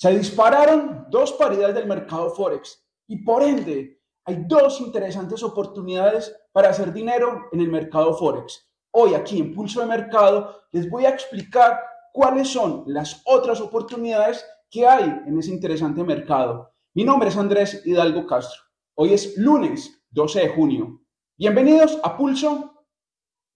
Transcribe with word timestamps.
Se 0.00 0.16
dispararon 0.16 1.06
dos 1.10 1.32
paridades 1.32 1.74
del 1.74 1.88
mercado 1.88 2.30
Forex 2.30 2.86
y 3.08 3.24
por 3.24 3.42
ende 3.42 4.00
hay 4.24 4.44
dos 4.46 4.80
interesantes 4.80 5.42
oportunidades 5.42 6.32
para 6.52 6.68
hacer 6.68 6.92
dinero 6.92 7.48
en 7.50 7.60
el 7.62 7.68
mercado 7.68 8.16
Forex. 8.16 8.64
Hoy 8.92 9.14
aquí 9.14 9.40
en 9.40 9.52
Pulso 9.52 9.80
de 9.80 9.86
Mercado 9.86 10.62
les 10.70 10.88
voy 10.88 11.04
a 11.04 11.08
explicar 11.08 11.80
cuáles 12.12 12.46
son 12.46 12.84
las 12.86 13.22
otras 13.24 13.60
oportunidades 13.60 14.46
que 14.70 14.86
hay 14.86 15.02
en 15.26 15.36
ese 15.36 15.50
interesante 15.50 16.04
mercado. 16.04 16.72
Mi 16.94 17.02
nombre 17.02 17.30
es 17.30 17.36
Andrés 17.36 17.82
Hidalgo 17.84 18.24
Castro. 18.24 18.62
Hoy 18.94 19.14
es 19.14 19.36
lunes 19.36 20.00
12 20.10 20.42
de 20.42 20.48
junio. 20.50 21.02
Bienvenidos 21.36 21.98
a 22.04 22.16
Pulso 22.16 22.86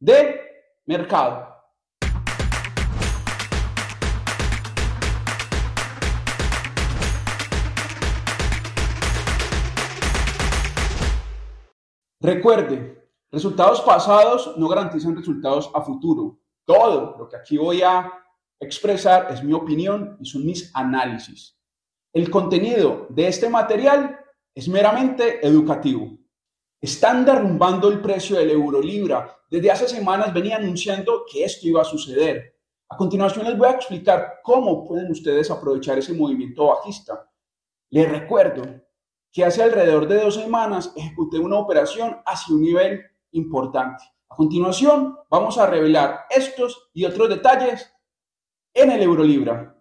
de 0.00 0.40
Mercado. 0.86 1.51
Recuerde, 12.22 13.04
resultados 13.32 13.80
pasados 13.80 14.56
no 14.56 14.68
garantizan 14.68 15.16
resultados 15.16 15.68
a 15.74 15.82
futuro. 15.82 16.38
Todo 16.64 17.16
lo 17.18 17.28
que 17.28 17.34
aquí 17.34 17.58
voy 17.58 17.82
a 17.82 18.12
expresar 18.60 19.26
es 19.32 19.42
mi 19.42 19.52
opinión 19.52 20.16
y 20.20 20.26
son 20.26 20.46
mis 20.46 20.70
análisis. 20.72 21.58
El 22.12 22.30
contenido 22.30 23.08
de 23.10 23.26
este 23.26 23.48
material 23.48 24.20
es 24.54 24.68
meramente 24.68 25.44
educativo. 25.44 26.16
Están 26.80 27.24
derrumbando 27.24 27.88
el 27.88 28.00
precio 28.00 28.36
del 28.36 28.50
euro 28.50 28.80
libra. 28.80 29.36
Desde 29.50 29.72
hace 29.72 29.88
semanas 29.88 30.32
venía 30.32 30.58
anunciando 30.58 31.24
que 31.28 31.42
esto 31.44 31.66
iba 31.66 31.82
a 31.82 31.84
suceder. 31.84 32.56
A 32.88 32.96
continuación 32.96 33.46
les 33.46 33.58
voy 33.58 33.66
a 33.66 33.72
explicar 33.72 34.34
cómo 34.44 34.84
pueden 34.84 35.10
ustedes 35.10 35.50
aprovechar 35.50 35.98
ese 35.98 36.12
movimiento 36.12 36.68
bajista. 36.68 37.28
Les 37.90 38.08
recuerdo 38.08 38.62
que 39.32 39.44
hace 39.44 39.62
alrededor 39.62 40.06
de 40.06 40.20
dos 40.20 40.34
semanas 40.34 40.92
ejecuté 40.94 41.38
una 41.38 41.56
operación 41.56 42.18
hacia 42.26 42.54
un 42.54 42.60
nivel 42.60 43.02
importante. 43.32 44.04
A 44.28 44.36
continuación, 44.36 45.16
vamos 45.30 45.56
a 45.56 45.66
revelar 45.66 46.26
estos 46.28 46.90
y 46.92 47.06
otros 47.06 47.30
detalles 47.30 47.90
en 48.74 48.90
el 48.90 49.02
Eurolibra. 49.02 49.74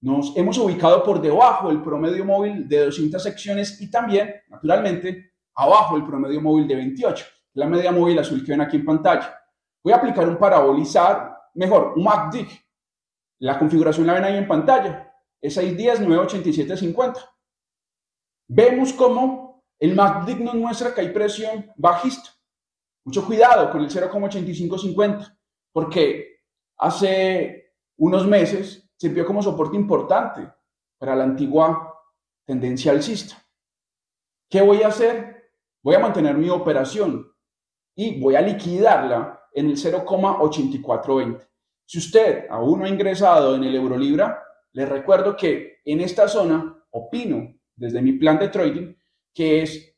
Nos 0.00 0.34
hemos 0.36 0.56
ubicado 0.58 1.02
por 1.02 1.20
debajo 1.20 1.68
del 1.68 1.82
promedio 1.82 2.24
móvil 2.24 2.66
de 2.66 2.86
200 2.86 3.22
secciones 3.22 3.80
y 3.80 3.90
también, 3.90 4.32
naturalmente, 4.48 5.32
abajo 5.54 5.96
del 5.96 6.06
promedio 6.06 6.40
móvil 6.40 6.66
de 6.66 6.76
28, 6.76 7.26
la 7.54 7.66
media 7.66 7.92
móvil 7.92 8.18
azul 8.18 8.44
que 8.44 8.52
ven 8.52 8.60
aquí 8.62 8.76
en 8.76 8.86
pantalla. 8.86 9.38
Voy 9.82 9.92
a 9.92 9.96
aplicar 9.96 10.26
un 10.28 10.38
parabolizar, 10.38 11.36
mejor, 11.54 11.92
un 11.96 12.04
MACD. 12.04 12.46
La 13.40 13.58
configuración 13.58 14.06
la 14.06 14.14
ven 14.14 14.24
ahí 14.24 14.36
en 14.36 14.48
pantalla. 14.48 15.12
Es 15.40 15.54
610 15.54 16.00
98750 16.00 17.37
vemos 18.48 18.92
cómo 18.92 19.64
el 19.78 19.94
MACD 19.94 20.38
nos 20.40 20.54
muestra 20.54 20.94
que 20.94 21.02
hay 21.02 21.10
presión 21.10 21.70
bajista. 21.76 22.30
Mucho 23.04 23.24
cuidado 23.24 23.70
con 23.70 23.82
el 23.82 23.88
0,8550, 23.88 25.38
porque 25.72 26.40
hace 26.78 27.74
unos 27.96 28.26
meses 28.26 28.90
se 28.96 29.08
vio 29.08 29.24
como 29.24 29.42
soporte 29.42 29.76
importante 29.76 30.50
para 30.98 31.14
la 31.14 31.24
antigua 31.24 31.94
tendencia 32.44 32.90
alcista. 32.92 33.36
¿Qué 34.50 34.62
voy 34.62 34.82
a 34.82 34.88
hacer? 34.88 35.52
Voy 35.82 35.94
a 35.94 36.00
mantener 36.00 36.36
mi 36.36 36.50
operación 36.50 37.30
y 37.94 38.20
voy 38.20 38.34
a 38.34 38.40
liquidarla 38.40 39.42
en 39.52 39.66
el 39.70 39.76
0,8420. 39.76 41.46
Si 41.84 41.98
usted 41.98 42.46
aún 42.50 42.80
no 42.80 42.84
ha 42.84 42.88
ingresado 42.88 43.54
en 43.54 43.64
el 43.64 43.74
Eurolibra, 43.74 44.42
le 44.72 44.86
recuerdo 44.86 45.36
que 45.36 45.80
en 45.84 46.00
esta 46.00 46.28
zona 46.28 46.84
opino 46.90 47.57
desde 47.78 48.02
mi 48.02 48.12
plan 48.12 48.38
de 48.38 48.48
trading, 48.48 48.94
que 49.32 49.62
es 49.62 49.96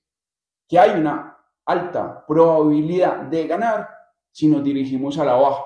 que 0.68 0.78
hay 0.78 1.00
una 1.00 1.36
alta 1.64 2.24
probabilidad 2.26 3.22
de 3.22 3.46
ganar 3.46 3.88
si 4.30 4.46
nos 4.46 4.62
dirigimos 4.62 5.18
a 5.18 5.24
la 5.24 5.34
baja. 5.34 5.64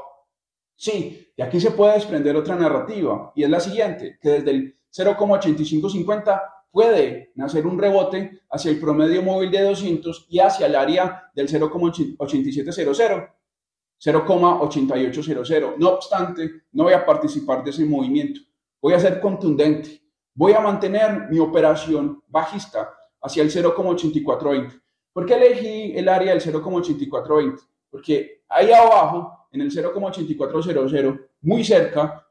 Sí, 0.76 1.32
y 1.36 1.42
aquí 1.42 1.60
se 1.60 1.72
puede 1.72 1.94
desprender 1.94 2.36
otra 2.36 2.56
narrativa, 2.56 3.32
y 3.34 3.42
es 3.42 3.50
la 3.50 3.60
siguiente, 3.60 4.18
que 4.20 4.30
desde 4.30 4.50
el 4.50 4.78
0,8550 4.90 6.42
puede 6.70 7.32
nacer 7.34 7.66
un 7.66 7.78
rebote 7.78 8.42
hacia 8.50 8.70
el 8.70 8.80
promedio 8.80 9.22
móvil 9.22 9.50
de 9.50 9.62
200 9.62 10.26
y 10.28 10.38
hacia 10.40 10.66
el 10.66 10.74
área 10.74 11.30
del 11.34 11.48
0,8700, 11.48 13.30
0,8800. 14.00 15.76
No 15.78 15.88
obstante, 15.90 16.50
no 16.72 16.84
voy 16.84 16.92
a 16.92 17.04
participar 17.06 17.62
de 17.62 17.70
ese 17.70 17.84
movimiento. 17.84 18.40
Voy 18.80 18.92
a 18.92 19.00
ser 19.00 19.20
contundente 19.20 20.03
voy 20.34 20.52
a 20.52 20.60
mantener 20.60 21.28
mi 21.30 21.38
operación 21.38 22.22
bajista 22.26 22.92
hacia 23.22 23.42
el 23.42 23.50
0,8420. 23.50 24.82
¿Por 25.12 25.26
qué 25.26 25.34
elegí 25.34 25.96
el 25.96 26.08
área 26.08 26.34
del 26.34 26.42
0,8420? 26.42 27.60
Porque 27.90 28.42
ahí 28.48 28.72
abajo, 28.72 29.46
en 29.52 29.60
el 29.60 29.70
0,8400, 29.70 31.20
muy 31.42 31.64
cerca, 31.64 32.26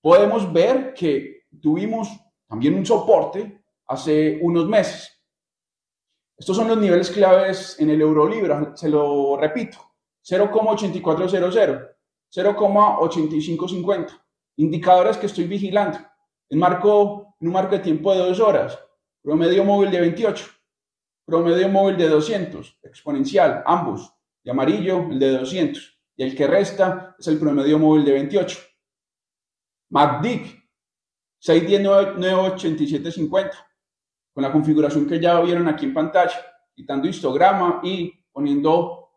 podemos 0.00 0.52
ver 0.52 0.92
que 0.92 1.44
tuvimos 1.60 2.08
también 2.48 2.74
un 2.74 2.84
soporte 2.84 3.62
hace 3.86 4.38
unos 4.42 4.66
meses. 4.68 5.12
Estos 6.36 6.56
son 6.56 6.68
los 6.68 6.76
niveles 6.76 7.10
claves 7.10 7.76
en 7.78 7.90
el 7.90 8.00
euro 8.00 8.28
libra, 8.28 8.72
se 8.76 8.88
lo 8.88 9.36
repito, 9.36 9.78
0,8400, 10.22 11.88
0,8550, 12.34 14.22
indicadores 14.56 15.16
que 15.16 15.26
estoy 15.26 15.44
vigilando. 15.44 15.98
En 16.50 16.58
marco 16.58 17.25
en 17.40 17.48
un 17.48 17.52
marco 17.52 17.74
de 17.74 17.82
tiempo 17.82 18.12
de 18.12 18.20
dos 18.20 18.38
horas, 18.40 18.78
promedio 19.22 19.64
móvil 19.64 19.90
de 19.90 20.00
28, 20.00 20.46
promedio 21.24 21.68
móvil 21.68 21.96
de 21.96 22.08
200, 22.08 22.78
exponencial, 22.82 23.64
ambos, 23.66 24.12
de 24.42 24.52
amarillo 24.52 25.08
el 25.10 25.18
de 25.18 25.38
200, 25.38 26.00
y 26.16 26.22
el 26.22 26.36
que 26.36 26.46
resta 26.46 27.16
es 27.18 27.26
el 27.26 27.38
promedio 27.38 27.78
móvil 27.78 28.04
de 28.04 28.12
28. 28.12 28.58
MACD, 29.90 30.26
610-987-50, 31.42 33.50
con 34.32 34.42
la 34.42 34.50
configuración 34.52 35.06
que 35.06 35.20
ya 35.20 35.38
vieron 35.40 35.68
aquí 35.68 35.84
en 35.86 35.94
pantalla, 35.94 36.38
quitando 36.74 37.08
histograma 37.08 37.80
y 37.82 38.12
poniendo 38.32 39.10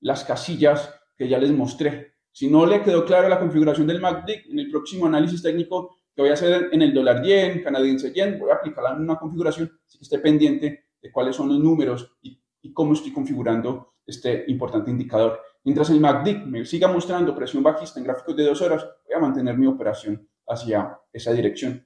las 0.00 0.24
casillas 0.24 0.92
que 1.16 1.28
ya 1.28 1.38
les 1.38 1.52
mostré. 1.52 2.16
Si 2.32 2.48
no 2.48 2.66
le 2.66 2.82
quedó 2.82 3.04
clara 3.04 3.28
la 3.28 3.38
configuración 3.38 3.86
del 3.86 4.00
MACD, 4.00 4.50
en 4.50 4.58
el 4.58 4.68
próximo 4.70 5.06
análisis 5.06 5.42
técnico 5.42 6.01
que 6.14 6.22
voy 6.22 6.30
a 6.30 6.34
hacer 6.34 6.68
en 6.72 6.82
el 6.82 6.92
dólar 6.92 7.22
yen, 7.22 7.62
canadiense 7.62 8.12
yen, 8.12 8.38
voy 8.38 8.50
a 8.50 8.54
aplicar 8.54 8.84
la 8.84 8.94
misma 8.94 9.18
configuración, 9.18 9.70
así 9.86 9.98
que 9.98 10.04
esté 10.04 10.18
pendiente 10.18 10.84
de 11.00 11.12
cuáles 11.12 11.36
son 11.36 11.48
los 11.48 11.58
números 11.58 12.16
y, 12.22 12.40
cómo 12.74 12.92
estoy 12.92 13.12
configurando 13.12 13.94
este 14.06 14.44
importante 14.46 14.90
indicador. 14.90 15.40
Mientras 15.64 15.90
el 15.90 16.00
MACD 16.00 16.44
me 16.46 16.64
siga 16.64 16.86
mostrando 16.86 17.34
presión 17.34 17.62
bajista 17.62 17.98
en 17.98 18.04
gráficos 18.04 18.36
de 18.36 18.44
dos 18.44 18.62
horas, 18.62 18.86
voy 19.04 19.16
a 19.16 19.18
mantener 19.18 19.58
mi 19.58 19.66
operación 19.66 20.28
hacia 20.46 20.98
esa 21.12 21.32
dirección. 21.32 21.84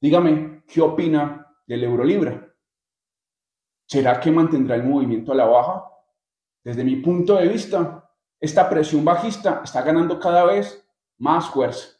Dígame, 0.00 0.64
¿qué 0.66 0.80
opina 0.80 1.46
del 1.66 1.84
euro 1.84 2.04
libra? 2.04 2.52
¿Será 3.86 4.18
que 4.18 4.30
mantendrá 4.30 4.76
el 4.76 4.84
movimiento 4.84 5.32
a 5.32 5.34
la 5.34 5.44
baja? 5.44 5.84
Desde 6.64 6.84
mi 6.84 6.96
punto 6.96 7.36
de 7.36 7.48
vista, 7.48 8.10
esta 8.40 8.68
presión 8.68 9.04
bajista 9.04 9.60
está 9.62 9.82
ganando 9.82 10.18
cada 10.18 10.44
vez 10.44 10.84
más 11.18 11.50
fuerza 11.50 11.97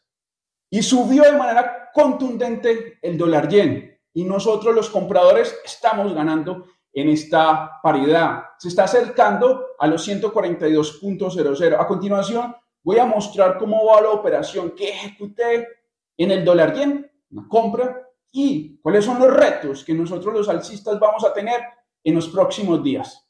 y 0.69 0.83
subió 0.83 1.23
de 1.23 1.37
manera 1.37 1.89
contundente 1.93 2.99
el 3.01 3.17
dólar 3.17 3.47
yen. 3.47 3.97
Y 4.13 4.23
nosotros 4.23 4.75
los 4.75 4.89
compradores 4.89 5.57
estamos 5.65 6.13
ganando 6.13 6.67
en 6.93 7.09
esta 7.09 7.79
paridad. 7.81 8.43
Se 8.57 8.67
está 8.67 8.83
acercando 8.83 9.67
a 9.79 9.87
los 9.87 10.07
142.00. 10.07 11.79
A 11.79 11.87
continuación, 11.87 12.55
voy 12.83 12.97
a 12.99 13.05
mostrar 13.05 13.57
cómo 13.57 13.85
va 13.85 14.01
la 14.01 14.11
operación 14.11 14.71
que 14.71 14.89
ejecuté 14.89 15.67
en 16.17 16.31
el 16.31 16.43
dólar 16.43 16.73
yen, 16.73 17.09
una 17.31 17.47
compra, 17.47 18.05
y 18.31 18.77
cuáles 18.81 19.05
son 19.05 19.19
los 19.19 19.33
retos 19.33 19.83
que 19.83 19.93
nosotros 19.93 20.33
los 20.33 20.49
alcistas 20.49 20.99
vamos 20.99 21.23
a 21.23 21.33
tener 21.33 21.61
en 22.03 22.15
los 22.15 22.27
próximos 22.29 22.83
días. 22.83 23.27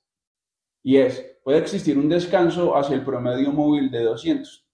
Y 0.84 0.98
es, 0.98 1.38
puede 1.44 1.60
existir 1.60 1.98
un 1.98 2.10
descanso 2.10 2.76
hacia 2.76 2.96
el 2.96 3.06
promedio 3.06 3.52
móvil 3.52 3.92
de 3.92 4.04
200 4.04 4.69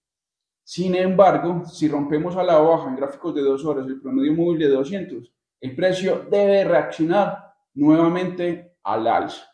sin 0.68 0.96
embargo, 0.96 1.64
si 1.64 1.86
rompemos 1.86 2.34
a 2.34 2.42
la 2.42 2.58
baja 2.58 2.88
en 2.88 2.96
gráficos 2.96 3.32
de 3.32 3.40
dos 3.40 3.64
horas 3.64 3.86
el 3.86 4.00
promedio 4.00 4.34
móvil 4.34 4.58
de 4.58 4.68
200, 4.68 5.32
el 5.60 5.76
precio 5.76 6.26
debe 6.28 6.64
reaccionar 6.64 7.54
nuevamente 7.74 8.76
al 8.82 9.06
alza. 9.06 9.46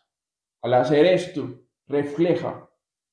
Al 0.63 0.73
hacer 0.73 1.05
esto, 1.05 1.67
refleja, 1.85 2.67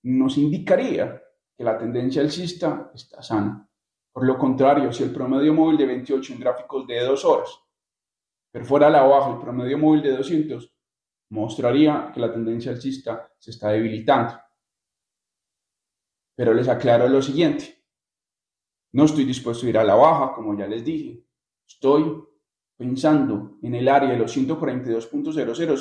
nos 0.05 0.39
indicaría 0.39 1.23
que 1.55 1.63
la 1.63 1.77
tendencia 1.77 2.23
alcista 2.23 2.91
está 2.95 3.23
sana. 3.23 3.69
Por 4.11 4.25
lo 4.25 4.39
contrario, 4.39 4.91
si 4.95 5.03
el 5.03 5.13
promedio 5.13 5.53
móvil 5.53 5.77
de 5.77 5.85
28 5.85 6.33
en 6.33 6.41
gráficos 6.41 6.87
de 6.87 7.01
dos 7.01 7.23
horas 7.27 7.51
perfora 8.51 8.87
a 8.87 8.91
la 8.91 9.03
baja 9.03 9.33
el 9.33 9.41
promedio 9.41 9.77
móvil 9.77 10.01
de 10.01 10.17
200, 10.17 10.75
mostraría 11.33 12.11
que 12.15 12.21
la 12.21 12.33
tendencia 12.33 12.73
alcista 12.73 13.31
se 13.39 13.51
está 13.51 13.69
debilitando. 13.69 14.41
Pero 16.35 16.55
les 16.55 16.67
aclaro 16.67 17.07
lo 17.07 17.21
siguiente 17.21 17.80
no 18.93 19.05
estoy 19.05 19.25
dispuesto 19.25 19.67
a 19.67 19.69
ir 19.69 19.79
a 19.79 19.85
la 19.85 19.95
baja, 19.95 20.33
como 20.35 20.57
ya 20.59 20.67
les 20.67 20.85
dije. 20.85 21.23
Estoy 21.67 22.25
pensando 22.77 23.59
en 23.63 23.75
el 23.75 23.89
área 23.89 24.11
de 24.11 24.17
los 24.17 24.37
142.00, 24.37 25.77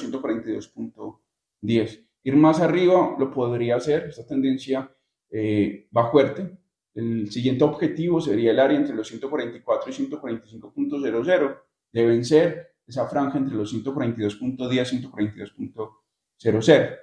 142.10. 1.62 2.06
Ir 2.24 2.36
más 2.36 2.60
arriba 2.60 3.16
lo 3.18 3.32
podría 3.32 3.78
hacer, 3.78 4.08
esta 4.10 4.28
tendencia 4.28 4.94
eh, 5.32 5.88
va 5.96 6.12
fuerte. 6.12 6.58
El 6.94 7.32
siguiente 7.32 7.64
objetivo 7.64 8.20
sería 8.20 8.52
el 8.52 8.60
área 8.60 8.78
entre 8.78 8.96
los 8.96 9.08
144 9.08 9.90
y 9.90 9.94
145.00 9.94 11.58
de 11.92 12.06
vencer 12.06 12.76
esa 12.86 13.08
franja 13.08 13.38
entre 13.38 13.56
los 13.56 13.74
142.10 13.74 14.94
y 14.94 15.02
142.00. 15.08 17.00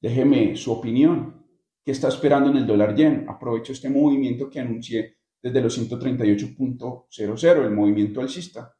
Déjeme 0.00 0.56
su 0.56 0.72
opinión. 0.72 1.41
¿Qué 1.84 1.90
está 1.90 2.08
esperando 2.08 2.50
en 2.50 2.58
el 2.58 2.66
dólar 2.66 2.94
yen? 2.94 3.26
Aprovecho 3.28 3.72
este 3.72 3.90
movimiento 3.90 4.48
que 4.48 4.60
anuncié 4.60 5.18
desde 5.42 5.60
los 5.60 5.76
138.00, 5.78 7.64
el 7.64 7.70
movimiento 7.72 8.20
alcista. 8.20 8.76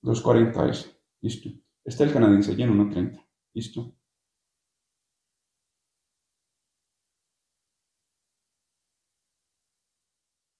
240 0.00 0.68
es. 0.70 0.98
Listo. 1.20 1.50
Este 1.84 2.04
es 2.04 2.08
el 2.08 2.12
canadiense 2.12 2.56
yen 2.56 2.70
1.30. 2.70 3.24
Listo. 3.54 3.94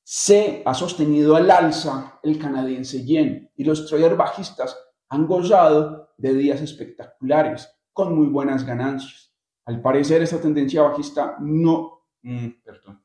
Se 0.04 0.62
ha 0.66 0.74
sostenido 0.74 1.34
al 1.36 1.50
alza 1.50 2.20
el 2.22 2.38
canadiense 2.38 3.04
yen 3.04 3.50
y 3.56 3.64
los 3.64 3.86
traders 3.88 4.16
bajistas 4.16 4.78
han 5.08 5.26
gozado 5.26 6.14
de 6.18 6.34
días 6.34 6.60
espectaculares 6.60 7.81
con 7.92 8.14
muy 8.14 8.26
buenas 8.26 8.64
ganancias. 8.64 9.34
Al 9.64 9.80
parecer 9.80 10.22
esta 10.22 10.40
tendencia 10.40 10.82
bajista 10.82 11.36
no... 11.40 12.06
Mm, 12.22 12.48
perdón. 12.64 13.02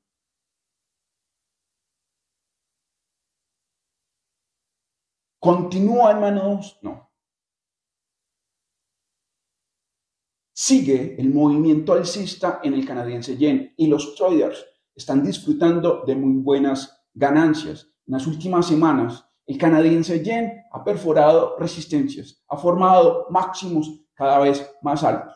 ¿Continúa, 5.40 6.12
hermanos? 6.12 6.78
No. 6.82 7.08
Sigue 10.54 11.16
el 11.22 11.32
movimiento 11.32 11.94
alcista 11.94 12.60
en 12.64 12.74
el 12.74 12.86
canadiense 12.86 13.38
yen 13.38 13.74
y 13.78 13.88
los 13.88 14.16
traders 14.16 14.66
están 14.96 15.24
disfrutando 15.24 16.04
de 16.06 16.16
muy 16.16 16.42
buenas 16.42 17.06
ganancias. 17.14 17.94
En 18.08 18.14
las 18.14 18.26
últimas 18.26 18.68
semanas, 18.68 19.24
el 19.46 19.58
canadiense 19.58 20.24
yen 20.24 20.64
ha 20.72 20.84
perforado 20.84 21.56
resistencias, 21.60 22.44
ha 22.50 22.58
formado 22.58 23.28
máximos 23.30 24.07
cada 24.18 24.40
vez 24.40 24.70
más 24.82 25.04
altos. 25.04 25.36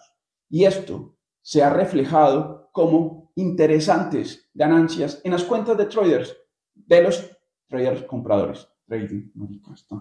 Y 0.50 0.66
esto 0.66 1.16
se 1.42 1.64
ha 1.64 1.70
reflejado 1.70 2.70
como 2.74 3.32
interesantes 3.36 4.50
ganancias 4.54 5.22
en 5.24 5.32
las 5.32 5.44
cuentas 5.44 5.78
de 5.78 5.86
traders, 5.86 6.36
de 6.74 7.04
los 7.04 7.32
traders 7.68 8.04
compradores. 8.04 8.68
Trading, 8.86 9.32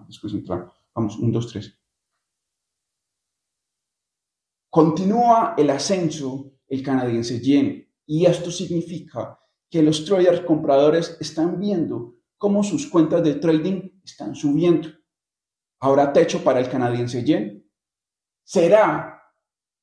después 0.07 0.33
Vamos, 0.93 1.17
un, 1.17 1.31
dos, 1.31 1.47
tres. 1.47 1.79
Continúa 4.69 5.55
el 5.57 5.69
ascenso 5.69 6.51
el 6.67 6.81
canadiense 6.83 7.39
yen 7.41 7.87
y 8.05 8.25
esto 8.25 8.49
significa 8.49 9.37
que 9.69 9.83
los 9.83 10.03
traders 10.05 10.41
compradores 10.41 11.17
están 11.19 11.59
viendo 11.59 12.15
cómo 12.37 12.63
sus 12.63 12.87
cuentas 12.87 13.23
de 13.23 13.35
trading 13.35 14.01
están 14.03 14.35
subiendo. 14.35 14.89
¿Habrá 15.79 16.11
techo 16.11 16.43
para 16.43 16.59
el 16.59 16.69
canadiense 16.69 17.23
yen? 17.23 17.69
¿Será 18.43 19.21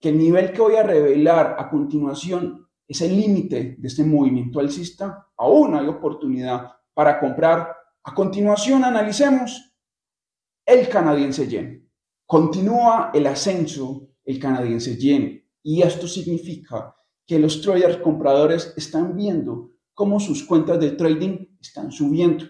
que 0.01 0.11
el 0.11 0.19
nivel 0.19 0.53
que 0.53 0.61
voy 0.61 0.77
a 0.77 0.83
revelar 0.83 1.57
a 1.59 1.69
continuación 1.69 2.69
es 2.87 3.01
el 3.03 3.17
límite 3.17 3.77
de 3.79 3.89
este 3.89 4.05
movimiento 4.05 4.61
alcista? 4.61 5.29
Aún 5.37 5.75
hay 5.75 5.87
oportunidad 5.87 6.73
para 6.95 7.19
comprar. 7.19 7.75
A 8.05 8.15
continuación 8.15 8.85
analicemos 8.85 9.75
el 10.65 10.89
canadiense 10.89 11.47
yen. 11.49 11.91
Continúa 12.27 13.11
el 13.15 13.27
ascenso 13.27 14.09
el 14.29 14.39
canadiense 14.39 14.99
yen 14.99 15.43
y 15.63 15.81
esto 15.81 16.07
significa 16.07 16.95
que 17.27 17.39
los 17.39 17.63
traders 17.63 17.97
compradores 17.97 18.75
están 18.77 19.17
viendo 19.17 19.71
cómo 19.95 20.21
sus 20.21 20.45
cuentas 20.45 20.79
de 20.81 20.91
trading 20.91 21.47
están 21.59 21.91
subiendo. 21.91 22.45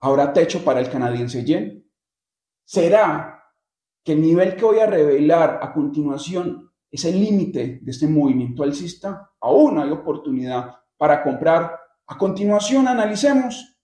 ¿Habrá 0.00 0.34
techo 0.34 0.62
para 0.62 0.80
el 0.80 0.90
canadiense 0.90 1.44
yen? 1.44 1.90
¿Será 2.64 3.41
que 4.04 4.12
el 4.12 4.22
nivel 4.22 4.56
que 4.56 4.64
voy 4.64 4.78
a 4.78 4.86
revelar 4.86 5.60
a 5.62 5.72
continuación 5.72 6.70
es 6.90 7.04
el 7.04 7.20
límite 7.20 7.80
de 7.82 7.90
este 7.90 8.06
movimiento 8.06 8.62
alcista? 8.62 9.30
Aún 9.40 9.78
hay 9.78 9.90
oportunidad 9.90 10.74
para 10.96 11.22
comprar. 11.22 11.78
A 12.06 12.18
continuación 12.18 12.88
analicemos 12.88 13.78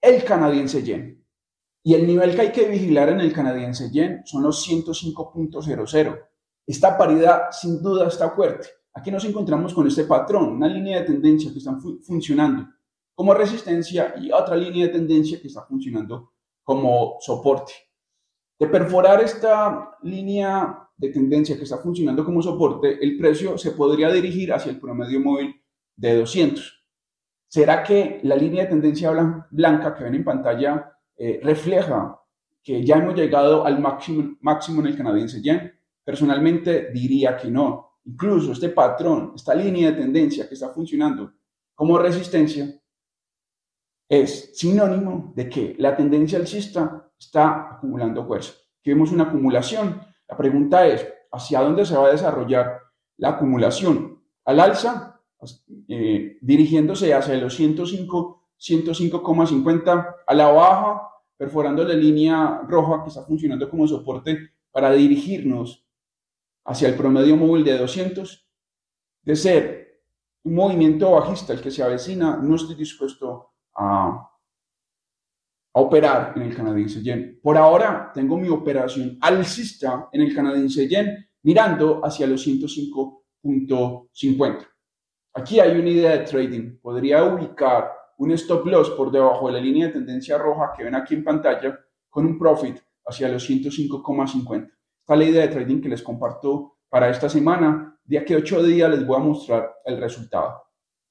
el 0.00 0.24
canadiense 0.24 0.82
yen. 0.82 1.24
Y 1.82 1.94
el 1.94 2.06
nivel 2.06 2.34
que 2.34 2.40
hay 2.42 2.52
que 2.52 2.68
vigilar 2.68 3.10
en 3.10 3.20
el 3.20 3.32
canadiense 3.32 3.90
yen 3.90 4.22
son 4.24 4.42
los 4.42 4.66
105.00. 4.66 6.20
Esta 6.66 6.96
paridad 6.96 7.50
sin 7.50 7.82
duda 7.82 8.08
está 8.08 8.30
fuerte. 8.30 8.68
Aquí 8.94 9.10
nos 9.10 9.24
encontramos 9.24 9.74
con 9.74 9.86
este 9.86 10.04
patrón, 10.04 10.52
una 10.52 10.68
línea 10.68 11.00
de 11.00 11.06
tendencia 11.06 11.52
que 11.52 11.58
está 11.58 11.76
funcionando 12.02 12.68
como 13.14 13.34
resistencia 13.34 14.14
y 14.20 14.32
otra 14.32 14.56
línea 14.56 14.86
de 14.86 14.92
tendencia 14.92 15.40
que 15.40 15.48
está 15.48 15.62
funcionando 15.66 16.32
como 16.62 17.16
soporte. 17.20 17.72
Perforar 18.70 19.22
esta 19.22 19.96
línea 20.02 20.88
de 20.96 21.08
tendencia 21.10 21.56
que 21.56 21.64
está 21.64 21.78
funcionando 21.78 22.24
como 22.24 22.42
soporte, 22.42 22.98
el 23.02 23.16
precio 23.18 23.58
se 23.58 23.72
podría 23.72 24.10
dirigir 24.10 24.52
hacia 24.52 24.70
el 24.70 24.80
promedio 24.80 25.20
móvil 25.20 25.54
de 25.96 26.18
200. 26.18 26.84
¿Será 27.48 27.82
que 27.82 28.20
la 28.22 28.36
línea 28.36 28.64
de 28.64 28.70
tendencia 28.70 29.12
blanca 29.50 29.94
que 29.94 30.04
ven 30.04 30.14
en 30.14 30.24
pantalla 30.24 30.92
eh, 31.16 31.40
refleja 31.42 32.20
que 32.62 32.84
ya 32.84 32.96
hemos 32.96 33.14
llegado 33.14 33.64
al 33.64 33.80
máximo, 33.80 34.36
máximo 34.40 34.80
en 34.80 34.88
el 34.88 34.96
canadiense 34.96 35.40
yen? 35.40 35.72
Personalmente 36.02 36.90
diría 36.92 37.36
que 37.36 37.50
no. 37.50 37.98
Incluso 38.04 38.52
este 38.52 38.70
patrón, 38.70 39.32
esta 39.34 39.54
línea 39.54 39.90
de 39.90 40.02
tendencia 40.02 40.48
que 40.48 40.54
está 40.54 40.70
funcionando 40.70 41.32
como 41.74 41.98
resistencia, 41.98 42.66
es 44.22 44.56
sinónimo 44.58 45.32
de 45.34 45.48
que 45.48 45.74
la 45.78 45.96
tendencia 45.96 46.38
alcista 46.38 47.10
está 47.18 47.74
acumulando 47.76 48.26
fuerza. 48.26 48.52
Aquí 48.80 48.90
vemos 48.90 49.12
una 49.12 49.24
acumulación. 49.24 50.00
La 50.28 50.36
pregunta 50.36 50.86
es, 50.86 51.06
¿hacia 51.32 51.60
dónde 51.60 51.86
se 51.86 51.96
va 51.96 52.06
a 52.06 52.12
desarrollar 52.12 52.80
la 53.16 53.30
acumulación? 53.30 54.22
Al 54.44 54.60
alza, 54.60 55.20
eh, 55.88 56.38
dirigiéndose 56.40 57.14
hacia 57.14 57.36
los 57.36 57.54
105, 57.54 58.50
105,50, 58.58 60.16
a 60.26 60.34
la 60.34 60.48
baja, 60.48 61.08
perforando 61.36 61.84
la 61.84 61.94
línea 61.94 62.62
roja 62.66 63.02
que 63.02 63.08
está 63.08 63.22
funcionando 63.22 63.68
como 63.68 63.88
soporte 63.88 64.50
para 64.70 64.92
dirigirnos 64.92 65.86
hacia 66.64 66.88
el 66.88 66.94
promedio 66.94 67.36
móvil 67.36 67.64
de 67.64 67.78
200, 67.78 68.48
de 69.22 69.36
ser 69.36 70.02
un 70.44 70.54
movimiento 70.54 71.10
bajista 71.10 71.52
el 71.52 71.60
que 71.60 71.70
se 71.70 71.82
avecina, 71.82 72.36
no 72.36 72.56
estoy 72.56 72.74
dispuesto 72.74 73.53
a, 73.76 74.30
operar 75.76 76.34
en 76.36 76.42
el 76.42 76.54
canadiense 76.54 77.02
yen. 77.02 77.40
Por 77.42 77.58
ahora 77.58 78.12
tengo 78.14 78.36
mi 78.36 78.48
operación 78.48 79.18
alcista 79.20 80.08
en 80.12 80.20
el 80.20 80.32
canadiense 80.32 80.86
yen 80.88 81.28
mirando 81.42 82.00
hacia 82.04 82.28
los 82.28 82.46
105.50. 82.46 84.68
Aquí 85.34 85.58
hay 85.58 85.76
una 85.76 85.90
idea 85.90 86.12
de 86.12 86.20
trading. 86.20 86.78
Podría 86.80 87.24
ubicar 87.24 87.90
un 88.18 88.30
stop 88.32 88.66
loss 88.66 88.90
por 88.90 89.10
debajo 89.10 89.46
de 89.48 89.54
la 89.54 89.60
línea 89.60 89.86
de 89.88 89.94
tendencia 89.94 90.38
roja 90.38 90.72
que 90.76 90.84
ven 90.84 90.94
aquí 90.94 91.14
en 91.14 91.24
pantalla 91.24 91.76
con 92.08 92.24
un 92.24 92.38
profit 92.38 92.78
hacia 93.04 93.28
los 93.28 93.50
105,50. 93.50 94.70
Esta 95.00 95.16
la 95.16 95.24
idea 95.24 95.42
de 95.42 95.48
trading 95.48 95.80
que 95.80 95.88
les 95.88 96.02
comparto 96.02 96.76
para 96.88 97.10
esta 97.10 97.28
semana. 97.28 97.98
De 98.04 98.18
aquí 98.18 98.34
a 98.34 98.38
días 98.38 98.90
les 98.90 99.04
voy 99.04 99.16
a 99.16 99.24
mostrar 99.24 99.74
el 99.84 99.98
resultado. 99.98 100.62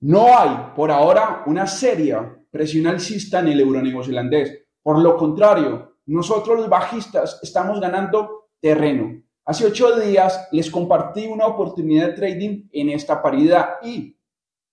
No 0.03 0.38
hay 0.38 0.72
por 0.75 0.91
ahora 0.91 1.43
una 1.45 1.65
seria 1.65 2.38
presión 2.51 2.88
alcista 2.88 3.39
en 3.39 3.48
el 3.48 3.60
euro 3.60 3.81
neozelandés. 3.81 4.65
Por 4.81 5.00
lo 5.00 5.17
contrario, 5.17 5.98
nosotros 6.05 6.57
los 6.57 6.69
bajistas 6.69 7.39
estamos 7.41 7.79
ganando 7.79 8.50
terreno. 8.60 9.22
Hace 9.45 9.65
ocho 9.65 10.00
días 10.00 10.48
les 10.51 10.69
compartí 10.69 11.25
una 11.27 11.48
oportunidad 11.48 12.07
de 12.07 12.13
trading 12.13 12.69
en 12.72 12.89
esta 12.89 13.22
paridad 13.22 13.75
y 13.81 14.17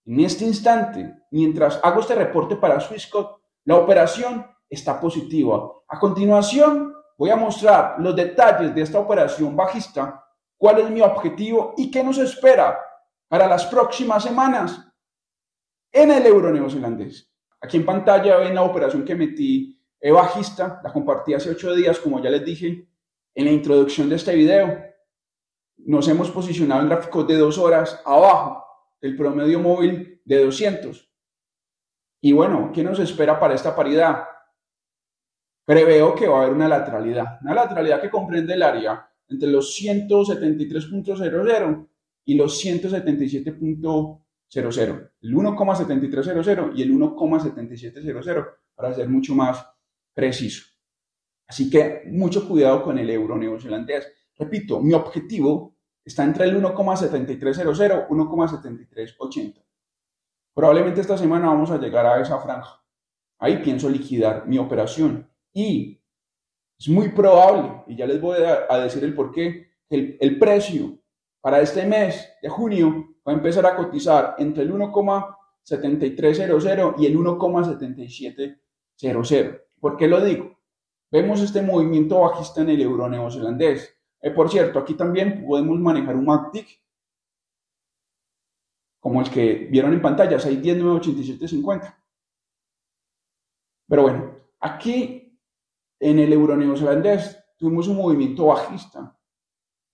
en 0.06 0.20
este 0.20 0.44
instante, 0.44 1.14
mientras 1.30 1.80
hago 1.82 2.00
este 2.00 2.14
reporte 2.14 2.56
para 2.56 2.80
Swissquote, 2.80 3.40
la 3.64 3.76
operación 3.76 4.46
está 4.68 5.00
positiva. 5.00 5.70
A 5.88 5.98
continuación, 5.98 6.94
Voy 7.20 7.28
a 7.28 7.36
mostrar 7.36 7.96
los 7.98 8.16
detalles 8.16 8.74
de 8.74 8.80
esta 8.80 8.98
operación 8.98 9.54
bajista, 9.54 10.24
cuál 10.56 10.78
es 10.78 10.88
mi 10.88 11.02
objetivo 11.02 11.74
y 11.76 11.90
qué 11.90 12.02
nos 12.02 12.16
espera 12.16 12.80
para 13.28 13.46
las 13.46 13.66
próximas 13.66 14.22
semanas 14.22 14.89
en 15.92 16.10
el 16.10 16.26
euro 16.26 16.52
neozelandés. 16.52 17.30
Aquí 17.60 17.76
en 17.76 17.84
pantalla 17.84 18.38
ven 18.38 18.54
la 18.54 18.62
operación 18.62 19.04
que 19.04 19.14
metí 19.14 19.80
bajista, 20.08 20.80
la 20.82 20.92
compartí 20.92 21.34
hace 21.34 21.50
ocho 21.50 21.74
días, 21.74 21.98
como 21.98 22.22
ya 22.22 22.30
les 22.30 22.44
dije 22.44 22.88
en 23.34 23.44
la 23.44 23.50
introducción 23.50 24.08
de 24.08 24.16
este 24.16 24.34
video. 24.34 24.82
Nos 25.78 26.08
hemos 26.08 26.30
posicionado 26.30 26.82
en 26.82 26.88
gráficos 26.88 27.26
de 27.26 27.36
dos 27.36 27.58
horas 27.58 28.00
abajo 28.04 28.64
del 29.00 29.16
promedio 29.16 29.60
móvil 29.60 30.20
de 30.24 30.44
200. 30.44 31.10
Y 32.22 32.32
bueno, 32.32 32.70
¿qué 32.72 32.82
nos 32.82 32.98
espera 32.98 33.40
para 33.40 33.54
esta 33.54 33.74
paridad? 33.74 34.24
Preveo 35.64 36.14
que 36.14 36.28
va 36.28 36.38
a 36.38 36.42
haber 36.42 36.54
una 36.54 36.68
lateralidad, 36.68 37.38
una 37.42 37.54
lateralidad 37.54 38.00
que 38.00 38.10
comprende 38.10 38.54
el 38.54 38.62
área 38.62 39.10
entre 39.28 39.48
los 39.48 39.78
173.00 39.80 41.88
y 42.24 42.34
los 42.34 42.64
177.00, 42.64 44.22
el 44.54 45.34
1,7300 45.34 46.72
y 46.74 46.82
el 46.82 46.92
1,7700, 46.92 48.46
para 48.74 48.94
ser 48.94 49.08
mucho 49.08 49.34
más 49.34 49.64
preciso. 50.14 50.66
Así 51.46 51.70
que 51.70 52.02
mucho 52.06 52.48
cuidado 52.48 52.82
con 52.82 52.98
el 52.98 53.10
euro 53.10 53.36
neozelandés. 53.36 54.06
Repito, 54.36 54.80
mi 54.80 54.92
objetivo 54.94 55.76
está 56.04 56.24
entre 56.24 56.44
el 56.44 56.62
1,7300 56.62 58.06
y 58.08 58.12
1,7380. 58.12 59.64
Probablemente 60.54 61.00
esta 61.00 61.16
semana 61.16 61.46
vamos 61.46 61.70
a 61.70 61.78
llegar 61.78 62.06
a 62.06 62.20
esa 62.20 62.38
franja. 62.38 62.82
Ahí 63.38 63.58
pienso 63.58 63.88
liquidar 63.88 64.46
mi 64.46 64.58
operación. 64.58 65.30
Y 65.52 66.02
es 66.78 66.88
muy 66.88 67.10
probable, 67.10 67.82
y 67.86 67.96
ya 67.96 68.06
les 68.06 68.20
voy 68.20 68.38
a, 68.42 68.78
decir 68.78 69.04
el 69.04 69.14
por 69.14 69.32
qué, 69.32 69.70
el, 69.88 70.16
el 70.20 70.38
precio 70.38 70.98
para 71.40 71.60
este 71.60 71.86
mes 71.86 72.28
de 72.42 72.48
junio 72.48 73.09
va 73.30 73.34
a 73.34 73.36
empezar 73.36 73.64
a 73.64 73.76
cotizar 73.76 74.34
entre 74.38 74.64
el 74.64 74.72
1,7300 74.72 76.94
y 76.98 77.06
el 77.06 77.16
1,7700. 77.16 79.60
¿Por 79.80 79.96
qué 79.96 80.08
lo 80.08 80.20
digo? 80.20 80.58
Vemos 81.12 81.40
este 81.40 81.62
movimiento 81.62 82.18
bajista 82.20 82.62
en 82.62 82.70
el 82.70 82.82
euro 82.82 83.08
neozelandés. 83.08 83.96
Eh, 84.20 84.32
por 84.32 84.50
cierto, 84.50 84.80
aquí 84.80 84.94
también 84.94 85.46
podemos 85.46 85.78
manejar 85.78 86.16
un 86.16 86.24
MACD 86.26 86.66
como 88.98 89.20
el 89.22 89.30
que 89.30 89.68
vieron 89.70 89.92
en 89.94 90.02
pantalla, 90.02 90.38
610, 90.38 91.94
Pero 93.88 94.02
bueno, 94.02 94.36
aquí 94.60 95.38
en 95.98 96.18
el 96.18 96.30
euro 96.32 96.56
neozelandés 96.56 97.42
tuvimos 97.56 97.88
un 97.88 97.96
movimiento 97.96 98.46
bajista 98.46 99.16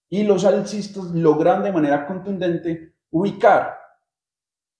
y 0.08 0.24
los 0.24 0.44
alcistas 0.44 1.04
logran 1.12 1.62
de 1.62 1.72
manera 1.72 2.06
contundente 2.06 2.95
ubicar 3.10 3.78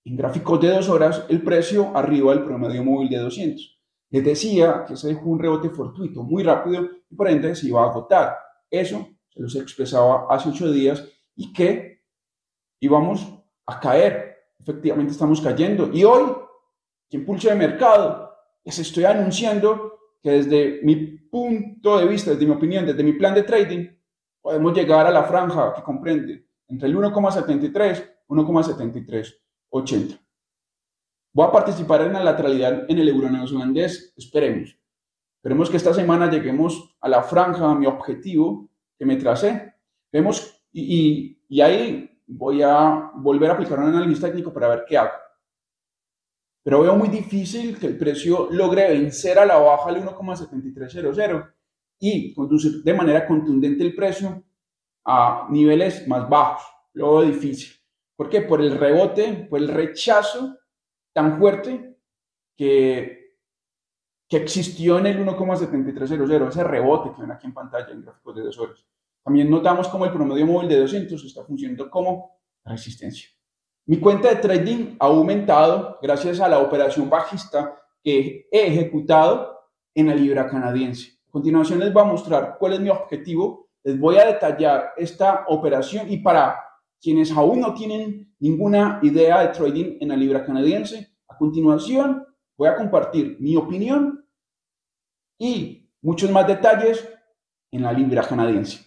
en 0.05 0.15
gráficos 0.15 0.61
de 0.61 0.69
dos 0.69 0.87
horas 0.89 1.25
el 1.27 1.41
precio 1.41 1.91
arriba 1.95 2.33
del 2.33 2.45
promedio 2.45 2.83
móvil 2.83 3.09
de 3.09 3.17
200. 3.17 3.81
Les 4.09 4.23
decía 4.23 4.85
que 4.87 4.95
se 4.95 5.09
dejó 5.09 5.25
un 5.25 5.39
rebote 5.39 5.69
fortuito, 5.69 6.23
muy 6.23 6.43
rápido, 6.43 6.87
y 7.09 7.15
por 7.15 7.27
ende 7.27 7.53
se 7.55 7.67
iba 7.67 7.83
a 7.83 7.89
agotar. 7.89 8.37
Eso 8.69 9.05
se 9.29 9.41
los 9.41 9.55
expresaba 9.55 10.27
hace 10.29 10.49
ocho 10.49 10.71
días 10.71 11.03
y 11.35 11.51
que 11.51 12.03
íbamos 12.79 13.27
a 13.65 13.79
caer. 13.79 14.37
Efectivamente 14.59 15.11
estamos 15.11 15.41
cayendo. 15.41 15.89
Y 15.93 16.05
hoy, 16.05 16.31
que 17.09 17.17
impulso 17.17 17.49
de 17.49 17.55
mercado, 17.55 18.33
les 18.63 18.79
estoy 18.79 19.03
anunciando 19.03 19.99
que 20.23 20.31
desde 20.31 20.79
mi 20.83 20.95
punto 20.95 21.97
de 21.99 22.07
vista, 22.07 22.31
desde 22.31 22.45
mi 22.45 22.53
opinión, 22.53 22.85
desde 22.85 23.03
mi 23.03 23.13
plan 23.13 23.33
de 23.35 23.43
trading, 23.43 23.87
podemos 24.41 24.73
llegar 24.73 25.05
a 25.05 25.11
la 25.11 25.23
franja 25.23 25.73
que 25.73 25.83
comprende 25.83 26.46
entre 26.67 26.89
el 26.89 26.95
1,73 26.95 28.17
y 28.29 28.33
1,7380. 28.33 30.19
Voy 31.33 31.45
a 31.45 31.51
participar 31.51 32.01
en 32.01 32.13
la 32.13 32.23
lateralidad 32.23 32.89
en 32.89 32.97
el 32.97 33.09
euro 33.09 33.29
neozelandés, 33.29 34.13
esperemos. 34.17 34.77
Esperemos 35.37 35.69
que 35.69 35.77
esta 35.77 35.93
semana 35.93 36.29
lleguemos 36.29 36.97
a 36.99 37.07
la 37.07 37.23
franja, 37.23 37.71
a 37.71 37.75
mi 37.75 37.85
objetivo 37.85 38.69
que 38.97 39.05
me 39.05 39.17
tracé. 39.17 39.73
Vemos, 40.11 40.63
y, 40.71 41.39
y 41.47 41.61
ahí 41.61 42.21
voy 42.25 42.61
a 42.61 43.11
volver 43.15 43.51
a 43.51 43.53
aplicar 43.53 43.79
un 43.79 43.85
análisis 43.85 44.19
técnico 44.19 44.51
para 44.51 44.67
ver 44.67 44.85
qué 44.87 44.97
hago. 44.97 45.11
Pero 46.63 46.81
veo 46.81 46.95
muy 46.95 47.07
difícil 47.07 47.77
que 47.79 47.87
el 47.87 47.97
precio 47.97 48.49
logre 48.51 48.89
vencer 48.89 49.39
a 49.39 49.45
la 49.45 49.57
baja 49.57 49.89
el 49.89 50.03
1,7300 50.03 51.53
y 51.99 52.33
conducir 52.33 52.83
de 52.83 52.93
manera 52.93 53.25
contundente 53.25 53.83
el 53.83 53.95
precio 53.95 54.43
a 55.07 55.47
niveles 55.49 56.07
más 56.07 56.27
bajos. 56.29 56.63
Lo 56.93 57.15
veo 57.15 57.21
difícil. 57.31 57.73
¿Por 58.15 58.29
qué? 58.29 58.41
Por 58.41 58.61
el 58.61 58.77
rebote, 58.77 59.47
por 59.49 59.59
el 59.59 59.69
rechazo 59.69 60.57
tan 61.13 61.39
fuerte 61.39 61.97
que, 62.55 63.37
que 64.27 64.37
existió 64.37 64.99
en 64.99 65.07
el 65.07 65.25
1,7300, 65.25 66.49
ese 66.49 66.63
rebote 66.63 67.15
que 67.15 67.21
ven 67.21 67.31
aquí 67.31 67.47
en 67.47 67.53
pantalla 67.53 67.89
en 67.89 68.03
gráficos 68.03 68.35
de 68.35 68.41
dos 68.41 68.59
horas. 68.59 68.85
También 69.23 69.49
notamos 69.49 69.87
como 69.87 70.05
el 70.05 70.11
promedio 70.11 70.45
móvil 70.45 70.69
de 70.69 70.79
200 70.79 71.23
está 71.23 71.43
funcionando 71.43 71.89
como 71.89 72.39
resistencia. 72.65 73.29
Mi 73.85 73.99
cuenta 73.99 74.29
de 74.29 74.35
trading 74.35 74.97
ha 74.99 75.05
aumentado 75.05 75.97
gracias 76.01 76.41
a 76.41 76.49
la 76.49 76.59
operación 76.59 77.09
bajista 77.09 77.81
que 78.03 78.47
he 78.51 78.67
ejecutado 78.67 79.57
en 79.95 80.07
la 80.07 80.15
libra 80.15 80.49
canadiense. 80.49 81.19
A 81.27 81.31
continuación 81.31 81.79
les 81.79 81.93
voy 81.93 82.03
a 82.03 82.05
mostrar 82.05 82.57
cuál 82.59 82.73
es 82.73 82.79
mi 82.81 82.89
objetivo. 82.89 83.66
Les 83.87 83.97
voy 83.97 84.17
a 84.17 84.25
detallar 84.25 84.91
esta 84.97 85.45
operación 85.47 86.11
y 86.11 86.17
para 86.17 86.61
quienes 86.99 87.31
aún 87.31 87.61
no 87.61 87.73
tienen 87.73 88.35
ninguna 88.37 88.99
idea 89.01 89.39
de 89.39 89.47
trading 89.53 89.95
en 90.01 90.09
la 90.09 90.17
libra 90.17 90.45
canadiense, 90.45 91.15
a 91.29 91.37
continuación 91.37 92.21
voy 92.57 92.67
a 92.67 92.75
compartir 92.75 93.37
mi 93.39 93.55
opinión 93.55 94.27
y 95.39 95.89
muchos 96.01 96.29
más 96.31 96.45
detalles 96.45 97.07
en 97.71 97.83
la 97.83 97.93
libra 97.93 98.27
canadiense. 98.27 98.85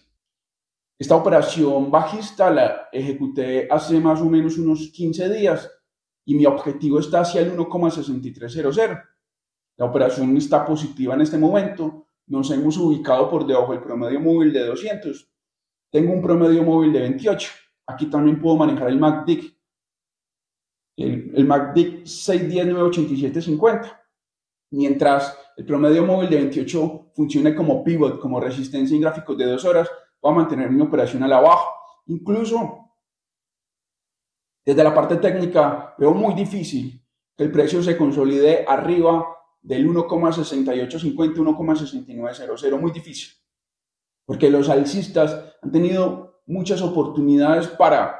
Esta 0.99 1.15
operación 1.15 1.89
bajista 1.89 2.51
la 2.51 2.87
ejecuté 2.91 3.67
hace 3.71 3.99
más 3.99 4.21
o 4.21 4.25
menos 4.25 4.59
unos 4.59 4.91
15 4.93 5.33
días 5.33 5.67
y 6.25 6.35
mi 6.35 6.45
objetivo 6.45 6.99
está 6.99 7.21
hacia 7.21 7.41
el 7.41 7.57
1,6300. 7.57 9.03
La 9.77 9.85
operación 9.85 10.37
está 10.37 10.63
positiva 10.63 11.15
en 11.15 11.21
este 11.21 11.39
momento 11.39 12.05
nos 12.27 12.49
hemos 12.51 12.77
ubicado 12.77 13.29
por 13.29 13.45
debajo 13.45 13.73
del 13.73 13.81
promedio 13.81 14.19
móvil 14.19 14.53
de 14.53 14.65
200. 14.65 15.29
Tengo 15.91 16.13
un 16.13 16.21
promedio 16.21 16.63
móvil 16.63 16.93
de 16.93 17.01
28. 17.01 17.51
Aquí 17.87 18.05
también 18.09 18.39
puedo 18.41 18.55
manejar 18.57 18.89
el 18.89 18.99
MACD. 18.99 19.29
El, 20.97 21.31
el 21.35 21.45
MACD 21.45 22.03
610-987-50. 22.03 23.99
Mientras 24.71 25.37
el 25.57 25.65
promedio 25.65 26.05
móvil 26.05 26.29
de 26.29 26.37
28 26.37 27.11
funcione 27.13 27.53
como 27.53 27.83
pivot, 27.83 28.19
como 28.19 28.39
resistencia 28.39 28.95
en 28.95 29.01
gráficos 29.01 29.37
de 29.37 29.45
dos 29.45 29.65
horas, 29.65 29.89
voy 30.21 30.31
a 30.31 30.35
mantener 30.35 30.71
mi 30.71 30.81
operación 30.81 31.23
a 31.23 31.27
la 31.27 31.41
baja. 31.41 31.65
Incluso 32.07 32.91
desde 34.65 34.83
la 34.83 34.93
parte 34.93 35.17
técnica 35.17 35.95
veo 35.97 36.13
muy 36.13 36.33
difícil 36.33 37.03
que 37.35 37.43
el 37.43 37.51
precio 37.51 37.81
se 37.81 37.97
consolide 37.97 38.63
arriba 38.67 39.25
del 39.61 39.87
1,6850 39.87 41.35
1,6900, 41.35 42.79
muy 42.79 42.91
difícil, 42.91 43.33
porque 44.25 44.49
los 44.49 44.69
alcistas 44.69 45.55
han 45.61 45.71
tenido 45.71 46.41
muchas 46.47 46.81
oportunidades 46.81 47.67
para 47.67 48.19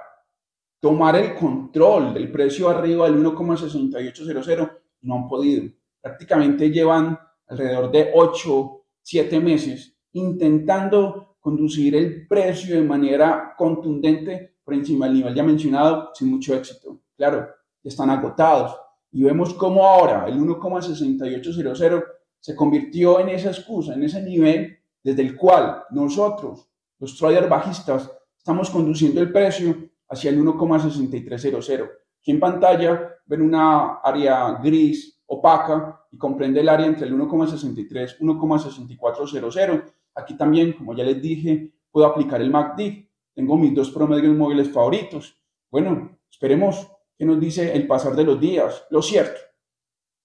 tomar 0.79 1.15
el 1.15 1.35
control 1.35 2.13
del 2.13 2.31
precio 2.31 2.69
arriba 2.69 3.05
del 3.05 3.23
1,6800 3.23 4.79
y 5.01 5.07
no 5.07 5.15
han 5.15 5.27
podido. 5.27 5.71
Prácticamente 6.01 6.69
llevan 6.69 7.17
alrededor 7.47 7.91
de 7.91 8.11
8, 8.13 8.83
7 9.01 9.39
meses 9.39 9.95
intentando 10.13 11.37
conducir 11.39 11.95
el 11.95 12.27
precio 12.27 12.75
de 12.75 12.83
manera 12.83 13.53
contundente 13.57 14.57
por 14.63 14.73
encima 14.73 15.05
del 15.05 15.15
nivel 15.15 15.35
ya 15.35 15.43
mencionado 15.43 16.11
sin 16.13 16.29
mucho 16.29 16.53
éxito. 16.53 17.01
Claro, 17.15 17.47
están 17.83 18.09
agotados 18.09 18.75
y 19.11 19.23
vemos 19.23 19.53
cómo 19.53 19.85
ahora 19.85 20.25
el 20.27 20.39
1,6800 20.39 22.03
se 22.39 22.55
convirtió 22.55 23.19
en 23.19 23.29
esa 23.29 23.49
excusa, 23.49 23.93
en 23.93 24.03
ese 24.03 24.21
nivel 24.21 24.77
desde 25.03 25.21
el 25.21 25.35
cual 25.35 25.83
nosotros, 25.91 26.69
los 26.99 27.17
traders 27.17 27.49
bajistas, 27.49 28.11
estamos 28.37 28.69
conduciendo 28.69 29.21
el 29.21 29.31
precio 29.31 29.75
hacia 30.09 30.31
el 30.31 30.39
1,6300. 30.43 31.89
Aquí 32.19 32.31
en 32.31 32.39
pantalla 32.39 33.15
ven 33.25 33.41
una 33.41 33.95
área 34.03 34.59
gris, 34.61 35.21
opaca, 35.25 36.01
y 36.11 36.17
comprende 36.17 36.59
el 36.59 36.69
área 36.69 36.85
entre 36.85 37.07
el 37.07 37.17
1,63 37.17 38.17
y 38.19 38.23
1,6400. 38.25 39.93
Aquí 40.13 40.35
también, 40.35 40.73
como 40.73 40.93
ya 40.93 41.03
les 41.03 41.21
dije, 41.21 41.73
puedo 41.89 42.05
aplicar 42.05 42.41
el 42.41 42.51
MACD. 42.51 43.07
Tengo 43.33 43.57
mis 43.57 43.73
dos 43.73 43.91
promedios 43.91 44.35
móviles 44.35 44.69
favoritos. 44.69 45.41
Bueno, 45.69 46.19
esperemos 46.29 46.91
¿Qué 47.21 47.27
nos 47.27 47.39
dice 47.39 47.75
el 47.75 47.85
pasar 47.85 48.15
de 48.15 48.23
los 48.23 48.41
días? 48.41 48.87
Lo 48.89 48.99
cierto 48.99 49.39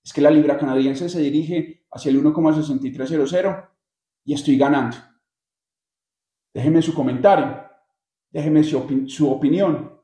es 0.03 0.15
que 0.15 0.23
la 0.23 0.31
libra 0.31 0.57
canadiense 0.57 1.11
se 1.11 1.21
dirige 1.21 1.85
hacia 1.91 2.11
el 2.11 2.25
1,6300 2.25 3.69
y 4.25 4.33
estoy 4.33 4.57
ganando. 4.57 4.97
Déjeme 6.55 6.81
su 6.81 6.95
comentario, 6.95 7.69
déjeme 8.31 8.65
su, 8.65 9.31
opinión. 9.31 10.01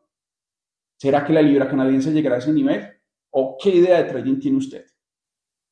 ¿Será 0.99 1.25
que 1.25 1.33
la 1.33 1.41
libra 1.41 1.67
canadiense 1.67 2.13
llegará 2.13 2.35
a 2.35 2.41
ese 2.41 2.53
nivel? 2.53 2.87
¿O 3.31 3.57
qué 3.59 3.71
idea 3.71 4.03
de 4.03 4.11
trading 4.11 4.39
tiene 4.39 4.59
usted? 4.59 4.85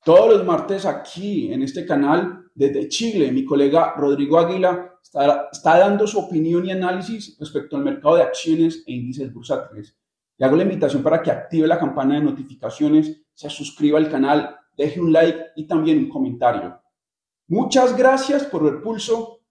Todos 0.03 0.39
los 0.39 0.47
martes 0.47 0.87
aquí 0.87 1.53
en 1.53 1.61
este 1.61 1.85
canal, 1.85 2.51
desde 2.55 2.89
Chile, 2.89 3.31
mi 3.31 3.45
colega 3.45 3.93
Rodrigo 3.95 4.39
Aguila 4.39 4.99
está, 5.03 5.51
está 5.53 5.81
dando 5.81 6.07
su 6.07 6.19
opinión 6.19 6.65
y 6.65 6.71
análisis 6.71 7.37
respecto 7.39 7.77
al 7.77 7.85
mercado 7.85 8.17
de 8.17 8.23
acciones 8.23 8.83
e 8.87 8.95
índices 8.95 9.31
bursátiles. 9.35 10.00
Le 10.41 10.47
hago 10.47 10.57
la 10.57 10.63
invitación 10.63 11.03
para 11.03 11.23
que 11.23 11.31
active 11.31 11.67
la 11.67 11.79
campana 11.79 12.15
de 12.15 12.23
notificaciones 12.23 13.25
se 13.35 13.51
suscriba 13.51 13.99
al 13.99 14.11
canal, 14.11 14.57
deje 14.75 14.99
un 14.99 15.13
like 15.13 15.49
y 15.55 15.67
también 15.67 15.99
un 15.99 16.09
comentario. 16.09 16.81
Muchas 17.49 17.95
gracias 17.95 18.45
por 18.45 18.65
ver 18.65 18.81
Pulso 18.81 19.43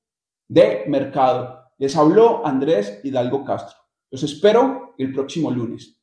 de 0.48 0.86
Mercado. 0.88 1.74
Les 1.78 1.96
habló 1.96 2.44
Andrés 2.44 3.02
Hidalgo 3.04 3.46
Castro. 3.46 3.78
Los 4.10 4.24
espero 4.24 4.96
el 4.98 5.14
próximo 5.14 5.52
lunes. 5.52 6.02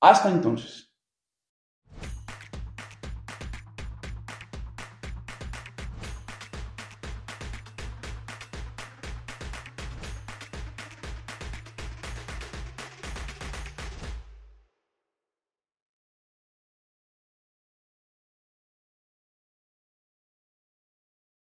Hasta 0.00 0.30
entonces. 0.30 0.91